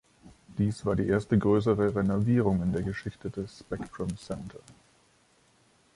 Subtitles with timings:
[0.57, 4.57] Dies war die erste größere Renovierung in der Geschichte des Spectrum Center.